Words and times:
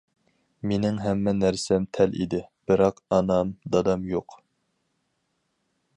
مېنىڭ 0.69 0.95
ھەممە 1.01 1.33
نەرسەم 1.41 1.85
تەل 1.97 2.17
ئىدى، 2.23 2.41
بىراق 2.71 3.05
ئانام-دادام 3.17 4.09
يوق. 4.15 4.39